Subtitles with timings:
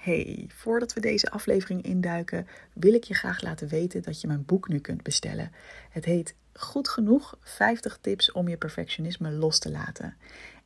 [0.00, 4.44] Hey, voordat we deze aflevering induiken, wil ik je graag laten weten dat je mijn
[4.44, 5.52] boek nu kunt bestellen.
[5.90, 10.16] Het heet Goed genoeg 50 tips om je perfectionisme los te laten.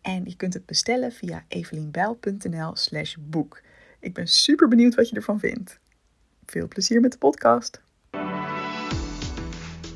[0.00, 3.60] En je kunt het bestellen via evelienbijl.nl/slash boek.
[4.00, 5.80] Ik ben super benieuwd wat je ervan vindt.
[6.46, 7.82] Veel plezier met de podcast.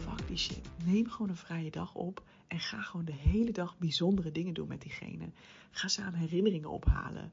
[0.04, 0.68] Fuck die shit.
[0.84, 4.68] Neem gewoon een vrije dag op en ga gewoon de hele dag bijzondere dingen doen
[4.68, 5.30] met diegene.
[5.70, 7.32] Ga samen herinneringen ophalen.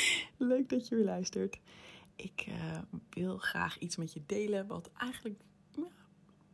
[0.36, 1.60] Leuk dat je weer luistert.
[2.16, 2.78] Ik uh,
[3.10, 5.40] wil graag iets met je delen wat eigenlijk,
[5.76, 5.88] ja,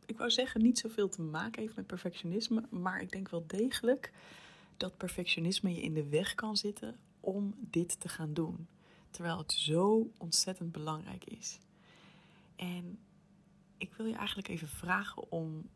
[0.05, 2.63] ik wou zeggen, niet zoveel te maken heeft met perfectionisme.
[2.69, 4.11] Maar ik denk wel degelijk
[4.77, 8.67] dat perfectionisme je in de weg kan zitten om dit te gaan doen.
[9.09, 11.59] Terwijl het zo ontzettend belangrijk is.
[12.55, 12.99] En
[13.77, 15.69] ik wil je eigenlijk even vragen om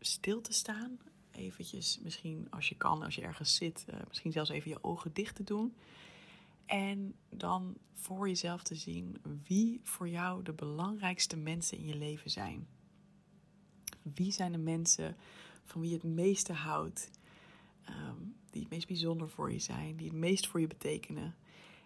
[0.00, 0.98] stil te staan.
[1.30, 5.12] Eventjes, misschien als je kan, als je ergens zit, uh, misschien zelfs even je ogen
[5.12, 5.74] dicht te doen.
[6.66, 12.30] En dan voor jezelf te zien wie voor jou de belangrijkste mensen in je leven
[12.30, 12.66] zijn.
[14.02, 15.16] Wie zijn de mensen
[15.64, 17.10] van wie je het meeste houdt,
[17.88, 21.34] um, die het meest bijzonder voor je zijn, die het meest voor je betekenen.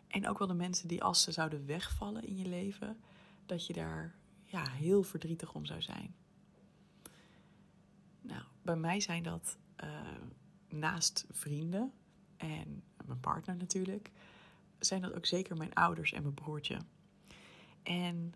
[0.09, 2.99] En ook wel de mensen die als ze zouden wegvallen in je leven,
[3.47, 6.15] dat je daar ja, heel verdrietig om zou zijn.
[8.21, 9.91] Nou, bij mij zijn dat uh,
[10.69, 11.93] naast vrienden
[12.37, 14.11] en mijn partner natuurlijk,
[14.79, 16.79] zijn dat ook zeker mijn ouders en mijn broertje.
[17.83, 18.35] En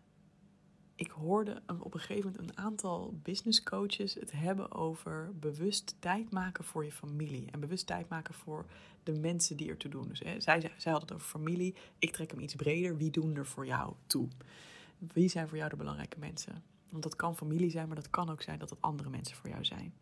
[0.95, 6.31] ik hoorde op een gegeven moment een aantal business coaches het hebben over bewust tijd
[6.31, 7.51] maken voor je familie.
[7.51, 8.67] En bewust tijd maken voor
[9.03, 10.09] de mensen die ertoe doen.
[10.09, 11.75] Dus hè, zij, zij hadden het over familie.
[11.99, 12.97] Ik trek hem iets breder.
[12.97, 14.29] Wie doen er voor jou toe?
[14.99, 16.63] Wie zijn voor jou de belangrijke mensen?
[16.89, 19.51] Want dat kan familie zijn, maar dat kan ook zijn dat het andere mensen voor
[19.51, 19.95] jou zijn.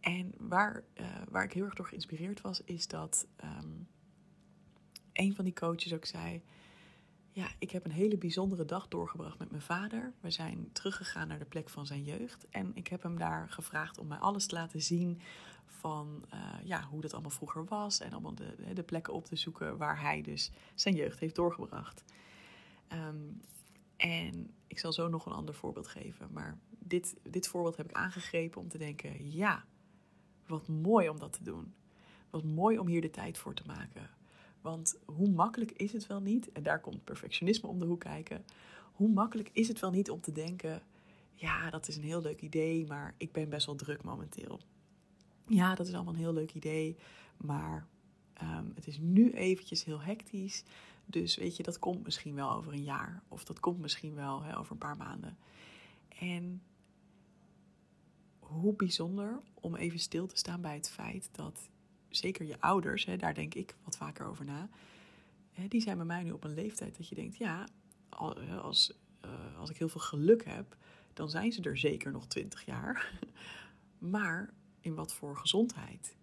[0.00, 3.79] En waar, uh, waar ik heel erg door geïnspireerd was, is dat um,
[5.12, 6.42] een van die coaches ook zei:
[7.30, 10.12] Ja, ik heb een hele bijzondere dag doorgebracht met mijn vader.
[10.20, 12.46] We zijn teruggegaan naar de plek van zijn jeugd.
[12.50, 15.20] En ik heb hem daar gevraagd om mij alles te laten zien
[15.66, 18.00] van uh, ja, hoe dat allemaal vroeger was.
[18.00, 22.04] En allemaal de, de plekken op te zoeken waar hij dus zijn jeugd heeft doorgebracht.
[22.92, 23.40] Um,
[23.96, 26.28] en ik zal zo nog een ander voorbeeld geven.
[26.32, 29.64] Maar dit, dit voorbeeld heb ik aangegrepen om te denken: ja,
[30.46, 31.74] wat mooi om dat te doen.
[32.30, 34.10] Wat mooi om hier de tijd voor te maken.
[34.60, 38.44] Want hoe makkelijk is het wel niet, en daar komt perfectionisme om de hoek kijken,
[38.92, 40.82] hoe makkelijk is het wel niet om te denken,
[41.34, 44.60] ja, dat is een heel leuk idee, maar ik ben best wel druk momenteel.
[45.46, 46.96] Ja, dat is allemaal een heel leuk idee,
[47.36, 47.86] maar
[48.42, 50.64] um, het is nu eventjes heel hectisch.
[51.06, 53.22] Dus weet je, dat komt misschien wel over een jaar.
[53.28, 55.36] Of dat komt misschien wel hè, over een paar maanden.
[56.08, 56.62] En
[58.38, 61.68] hoe bijzonder om even stil te staan bij het feit dat
[62.10, 64.68] zeker je ouders, hè, daar denk ik wat vaker over na.
[65.52, 67.68] Hè, die zijn bij mij nu op een leeftijd dat je denkt, ja,
[68.60, 68.92] als,
[69.24, 70.76] uh, als ik heel veel geluk heb,
[71.12, 73.12] dan zijn ze er zeker nog twintig jaar.
[73.98, 74.50] maar
[74.80, 76.16] in wat voor gezondheid?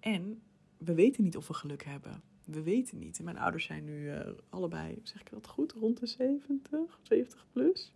[0.00, 0.42] En
[0.78, 2.22] we weten niet of we geluk hebben.
[2.44, 3.18] We weten niet.
[3.18, 7.46] En mijn ouders zijn nu uh, allebei, zeg ik dat goed, rond de 70, 70
[7.52, 7.92] plus.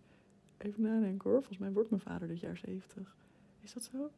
[0.57, 1.39] Even nadenken hoor.
[1.39, 3.15] Volgens mij wordt mijn vader dit jaar 70.
[3.61, 4.11] Is dat zo?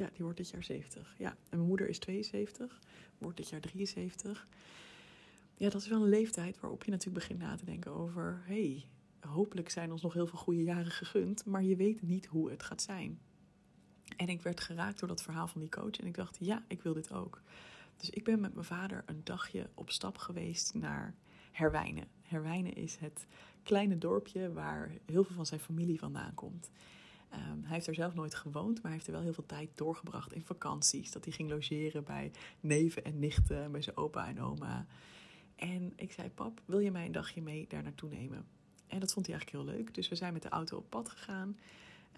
[0.00, 1.14] Ja, die wordt dit jaar 70.
[1.18, 2.80] Ja, en mijn moeder is 72,
[3.18, 4.46] wordt dit jaar 73.
[5.54, 8.42] Ja, dat is wel een leeftijd waarop je natuurlijk begint na te denken over...
[8.44, 8.84] hey,
[9.20, 12.62] hopelijk zijn ons nog heel veel goede jaren gegund, maar je weet niet hoe het
[12.62, 13.20] gaat zijn.
[14.16, 16.82] En ik werd geraakt door dat verhaal van die coach en ik dacht, ja, ik
[16.82, 17.42] wil dit ook.
[17.96, 21.14] Dus ik ben met mijn vader een dagje op stap geweest naar
[21.52, 22.08] Herwijnen.
[22.22, 23.26] Herwijnen is het
[23.62, 26.70] kleine dorpje waar heel veel van zijn familie vandaan komt.
[27.32, 29.70] Um, hij heeft er zelf nooit gewoond, maar hij heeft er wel heel veel tijd
[29.74, 31.10] doorgebracht in vakanties.
[31.10, 32.30] Dat hij ging logeren bij
[32.60, 34.86] neven en nichten, bij zijn opa en oma.
[35.56, 38.46] En ik zei, pap, wil je mij een dagje mee daar naartoe nemen?
[38.86, 39.94] En dat vond hij eigenlijk heel leuk.
[39.94, 41.58] Dus we zijn met de auto op pad gegaan.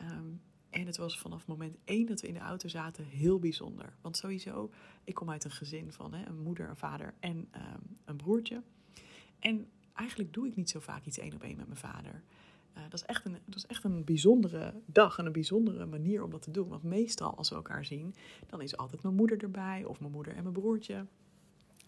[0.00, 3.94] Um, en het was vanaf moment één dat we in de auto zaten heel bijzonder.
[4.00, 4.70] Want sowieso,
[5.05, 8.62] ik kom uit een gezin van hè, een moeder, een vader en um, een broertje.
[9.38, 12.23] En eigenlijk doe ik niet zo vaak iets één op één met mijn vader.
[12.77, 16.23] Uh, dat, is echt een, dat is echt een bijzondere dag en een bijzondere manier
[16.23, 16.69] om dat te doen.
[16.69, 18.15] Want meestal als we elkaar zien,
[18.47, 21.07] dan is altijd mijn moeder erbij of mijn moeder en mijn broertje.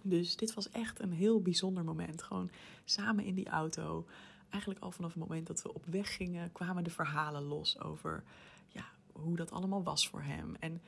[0.03, 2.23] Dus dit was echt een heel bijzonder moment.
[2.23, 2.51] Gewoon
[2.85, 4.07] samen in die auto.
[4.49, 8.25] Eigenlijk al vanaf het moment dat we op weg gingen, kwamen de verhalen los over
[8.69, 10.55] ja, hoe dat allemaal was voor hem.
[10.61, 10.81] En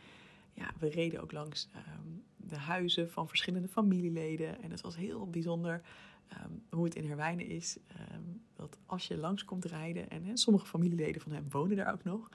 [0.52, 4.62] ja, we reden ook langs ehm, de huizen van verschillende familieleden.
[4.62, 5.82] En het was heel bijzonder
[6.28, 7.76] ehm, hoe het in Herwijnen is.
[7.86, 8.22] Ehm,
[8.56, 12.28] dat als je langs komt rijden, en sommige familieleden van hem wonen daar ook nog.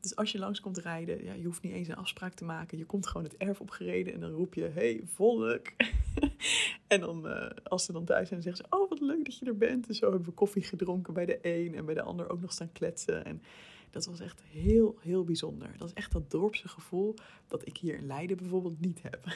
[0.00, 2.78] Dus als je langs komt rijden, ja, je hoeft niet eens een afspraak te maken.
[2.78, 5.66] Je komt gewoon het erf opgereden en dan roep je, hey, volk.
[6.86, 9.46] en dan, uh, als ze dan thuis zijn, zeggen ze, oh, wat leuk dat je
[9.46, 9.88] er bent.
[9.88, 12.52] En zo hebben we koffie gedronken bij de een en bij de ander ook nog
[12.52, 13.24] staan kletsen.
[13.24, 13.42] En
[13.90, 15.74] dat was echt heel, heel bijzonder.
[15.78, 17.14] Dat is echt dat dorpse gevoel
[17.48, 19.26] dat ik hier in Leiden bijvoorbeeld niet heb.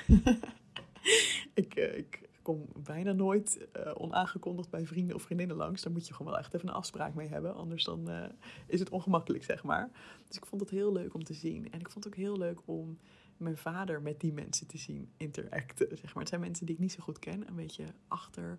[1.64, 5.82] ik, uh, ik kom bijna nooit uh, onaangekondigd bij vrienden of vriendinnen langs.
[5.82, 7.54] Daar moet je gewoon wel echt even een afspraak mee hebben.
[7.54, 8.25] Anders dan uh,
[8.66, 9.90] is het ongemakkelijk, zeg maar.
[10.26, 11.72] Dus ik vond het heel leuk om te zien.
[11.72, 12.98] En ik vond het ook heel leuk om
[13.37, 16.19] mijn vader met die mensen te zien interacten, zeg maar.
[16.22, 17.48] Het zijn mensen die ik niet zo goed ken.
[17.48, 18.58] Een beetje achter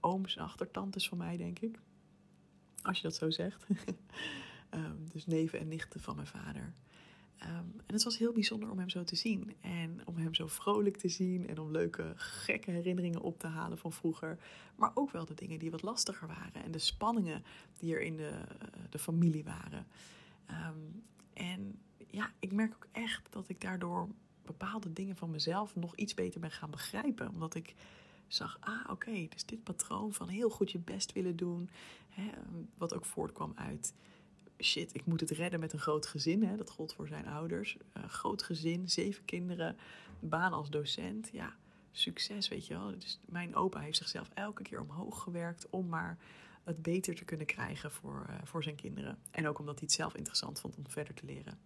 [0.00, 1.78] ooms en achtertantes van mij, denk ik.
[2.82, 3.66] Als je dat zo zegt.
[4.70, 6.74] um, dus neven en nichten van mijn vader.
[7.42, 9.54] Um, en het was heel bijzonder om hem zo te zien.
[9.60, 11.48] En om hem zo vrolijk te zien.
[11.48, 14.38] En om leuke, gekke herinneringen op te halen van vroeger.
[14.76, 16.64] Maar ook wel de dingen die wat lastiger waren.
[16.64, 17.44] En de spanningen
[17.78, 18.32] die er in de,
[18.90, 19.86] de familie waren.
[20.50, 21.02] Um,
[21.32, 21.78] en
[22.10, 24.08] ja, ik merk ook echt dat ik daardoor
[24.44, 27.28] bepaalde dingen van mezelf nog iets beter ben gaan begrijpen.
[27.28, 27.74] Omdat ik
[28.26, 31.70] zag, ah oké, dus dit patroon van heel goed je best willen doen.
[32.08, 32.30] Hè,
[32.78, 33.94] wat ook voortkwam uit
[34.62, 36.42] shit, ik moet het redden met een groot gezin.
[36.42, 36.56] Hè?
[36.56, 37.76] Dat gold voor zijn ouders.
[37.96, 39.76] Uh, groot gezin, zeven kinderen,
[40.20, 41.30] baan als docent.
[41.32, 41.56] Ja,
[41.90, 42.98] succes, weet je wel.
[42.98, 46.18] Dus mijn opa heeft zichzelf elke keer omhoog gewerkt om maar
[46.64, 49.18] het beter te kunnen krijgen voor, uh, voor zijn kinderen.
[49.30, 51.58] En ook omdat hij het zelf interessant vond om verder te leren.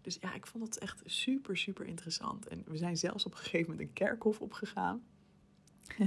[0.00, 2.48] Dus ja, ik vond het echt super, super interessant.
[2.48, 5.02] En we zijn zelfs op een gegeven moment een kerkhof opgegaan.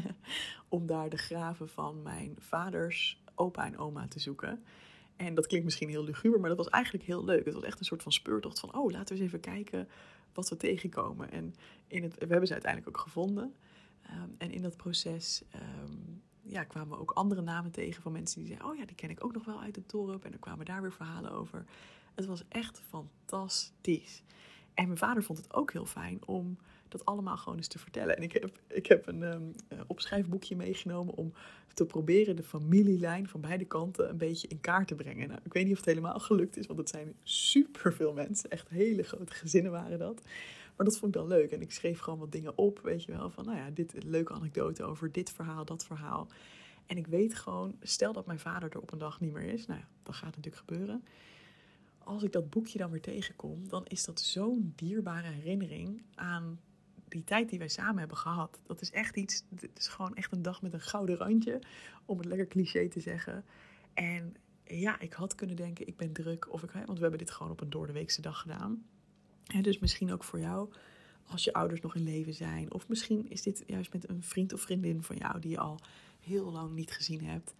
[0.69, 4.63] om daar de graven van mijn vaders opa en oma te zoeken.
[5.15, 7.45] En dat klinkt misschien heel luguber, maar dat was eigenlijk heel leuk.
[7.45, 9.88] Het was echt een soort van speurtocht van, oh, laten we eens even kijken
[10.33, 11.31] wat we tegenkomen.
[11.31, 11.56] En
[11.88, 13.53] in het, we hebben ze uiteindelijk ook gevonden.
[14.12, 18.39] Um, en in dat proces um, ja, kwamen we ook andere namen tegen van mensen
[18.39, 20.25] die zeiden, oh ja, die ken ik ook nog wel uit het dorp.
[20.25, 21.65] En er kwamen daar weer verhalen over.
[22.13, 24.23] Het was echt fantastisch.
[24.73, 26.57] En mijn vader vond het ook heel fijn om
[26.88, 28.18] dat allemaal gewoon eens te vertellen.
[28.18, 29.56] En ik heb, ik heb een um,
[29.88, 31.34] opschrijfboekje meegenomen om
[31.74, 35.28] te proberen de familielijn van beide kanten een beetje in kaart te brengen.
[35.28, 38.50] Nou, ik weet niet of het helemaal gelukt is, want het zijn superveel mensen.
[38.50, 40.22] Echt hele grote gezinnen waren dat.
[40.76, 41.52] Maar dat vond ik dan leuk.
[41.52, 43.30] En ik schreef gewoon wat dingen op, weet je wel.
[43.30, 46.28] Van, nou ja, dit leuke anekdote over dit verhaal, dat verhaal.
[46.86, 49.66] En ik weet gewoon, stel dat mijn vader er op een dag niet meer is.
[49.66, 51.04] Nou ja, dat gaat natuurlijk gebeuren
[52.06, 56.60] als ik dat boekje dan weer tegenkom, dan is dat zo'n dierbare herinnering aan
[57.15, 58.62] die tijd die wij samen hebben gehad.
[58.65, 61.62] Dat is echt iets, het is gewoon echt een dag met een gouden randje,
[62.06, 63.45] om het lekker cliché te zeggen.
[63.94, 67.31] En ja, ik had kunnen denken, ik ben druk, of ik, want we hebben dit
[67.31, 68.85] gewoon op een doordeweekse dag gedaan.
[69.45, 70.73] En dus misschien ook voor jou,
[71.27, 72.73] als je ouders nog in leven zijn.
[72.73, 75.79] Of misschien is dit juist met een vriend of vriendin van jou die je al
[76.19, 77.53] heel lang niet gezien hebt.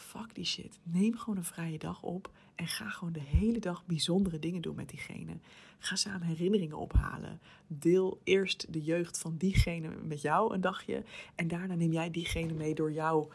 [0.00, 0.78] Fuck die shit.
[0.82, 4.74] Neem gewoon een vrije dag op en ga gewoon de hele dag bijzondere dingen doen
[4.74, 5.38] met diegene.
[5.78, 7.40] Ga samen herinneringen ophalen.
[7.66, 11.04] Deel eerst de jeugd van diegene met jou een dagje.
[11.34, 13.28] En daarna neem jij diegene mee door jouw,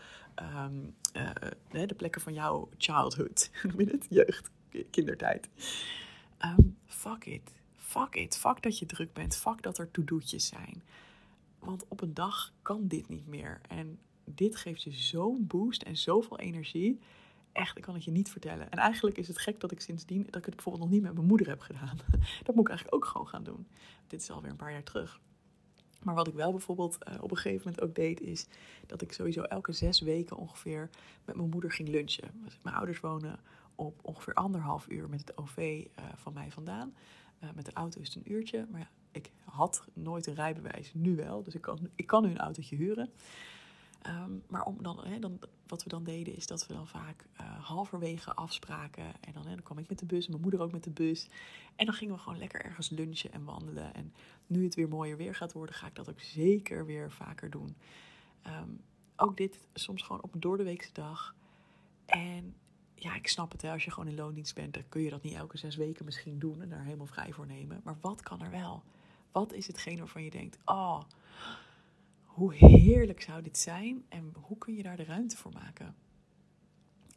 [0.65, 3.51] um, uh, de plekken van jouw childhood.
[3.63, 4.05] Noem het?
[4.09, 4.51] Jeugd,
[4.91, 5.49] kindertijd.
[6.39, 7.53] Um, fuck it.
[7.75, 8.37] Fuck it.
[8.37, 9.35] Fuck dat je druk bent.
[9.35, 10.83] Fuck dat er to-do'tjes zijn.
[11.59, 13.61] Want op een dag kan dit niet meer.
[13.67, 16.99] En dit geeft je zo'n boost en zoveel energie.
[17.51, 18.71] Echt, ik kan het je niet vertellen.
[18.71, 21.13] En eigenlijk is het gek dat ik sindsdien, dat ik het bijvoorbeeld nog niet met
[21.13, 21.97] mijn moeder heb gedaan.
[22.43, 23.67] Dat moet ik eigenlijk ook gewoon gaan doen.
[24.07, 25.19] Dit is alweer een paar jaar terug.
[26.03, 28.47] Maar wat ik wel bijvoorbeeld uh, op een gegeven moment ook deed, is
[28.85, 30.89] dat ik sowieso elke zes weken ongeveer
[31.25, 32.31] met mijn moeder ging lunchen.
[32.43, 33.39] Dus mijn ouders wonen
[33.75, 36.93] op ongeveer anderhalf uur met het OV uh, van mij vandaan.
[37.43, 38.67] Uh, met de auto is het een uurtje.
[38.71, 41.43] Maar ja, ik had nooit een rijbewijs, nu wel.
[41.43, 43.09] Dus ik kan, ik kan nu een autootje huren.
[44.07, 47.25] Um, maar om dan, hè, dan, wat we dan deden is dat we dan vaak
[47.41, 49.21] uh, halverwege afspraken.
[49.21, 51.29] En dan, hè, dan kwam ik met de bus, mijn moeder ook met de bus.
[51.75, 53.93] En dan gingen we gewoon lekker ergens lunchen en wandelen.
[53.93, 54.13] En
[54.47, 57.75] nu het weer mooier weer gaat worden, ga ik dat ook zeker weer vaker doen.
[58.47, 58.81] Um,
[59.15, 61.35] ook dit soms gewoon op een doordeweekse dag.
[62.05, 62.55] En
[62.95, 65.23] ja, ik snap het, hè, als je gewoon in loondienst bent, dan kun je dat
[65.23, 67.81] niet elke zes weken misschien doen en daar helemaal vrij voor nemen.
[67.83, 68.83] Maar wat kan er wel?
[69.31, 71.01] Wat is hetgeen waarvan je denkt, oh,
[72.35, 75.95] hoe heerlijk zou dit zijn en hoe kun je daar de ruimte voor maken?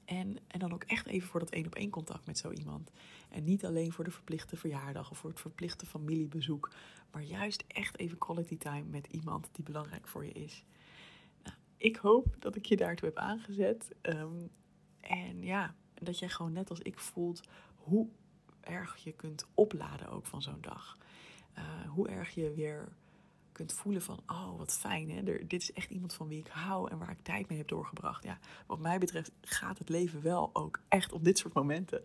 [0.05, 2.91] En, en dan ook echt even voor dat één op één contact met zo iemand.
[3.31, 6.73] En niet alleen voor de verplichte verjaardag of voor het verplichte familiebezoek.
[7.11, 10.65] Maar juist echt even quality time met iemand die belangrijk voor je is.
[11.43, 13.95] Nou, ik hoop dat ik je daartoe heb aangezet.
[14.01, 14.47] Ehm,
[15.01, 17.41] en ja, dat jij gewoon net als ik voelt
[17.77, 18.09] hoe
[18.61, 20.99] erg je kunt opladen ook van zo'n dag.
[21.59, 22.89] Uh, hoe erg je weer
[23.59, 25.23] kunt voelen van, oh wat fijn, hè?
[25.23, 27.69] Er, dit is echt iemand van wie ik hou en waar ik tijd mee heb
[27.69, 28.25] doorgebracht.
[28.25, 32.05] Ja, wat mij betreft gaat het leven wel ook echt op dit soort momenten.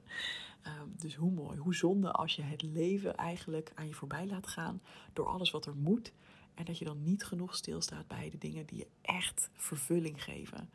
[0.67, 4.48] Um, dus hoe mooi, hoe zonde als je het leven eigenlijk aan je voorbij laat
[4.48, 4.81] gaan
[5.13, 6.13] door alles wat er moet.
[6.53, 10.69] En dat je dan niet genoeg stilstaat bij de dingen die je echt vervulling geven.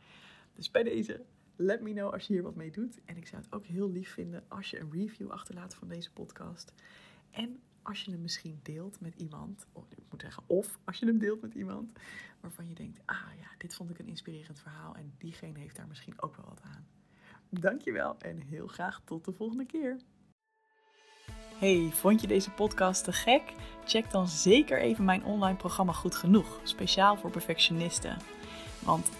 [0.55, 1.25] Dus bij deze,
[1.57, 2.99] let me know als je hier wat mee doet.
[3.05, 6.13] En ik zou het ook heel lief vinden als je een review achterlaat van deze
[6.13, 6.73] podcast.
[7.31, 11.07] En als je hem misschien deelt met iemand, of ik moet zeggen, of als je
[11.07, 11.99] hem deelt met iemand
[12.41, 15.87] waarvan je denkt, ah ja, dit vond ik een inspirerend verhaal en diegene heeft daar
[15.89, 16.87] misschien ook wel wat aan.
[17.49, 19.97] Dankjewel en heel graag tot de volgende keer.
[21.59, 23.55] Hey, vond je deze podcast te gek?
[23.85, 28.19] Check dan zeker even mijn online programma Goed Genoeg, speciaal voor perfectionisten.
[28.85, 29.11] Want